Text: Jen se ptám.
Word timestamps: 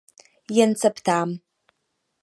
Jen 0.57 0.73
se 0.75 0.89
ptám. 0.89 1.37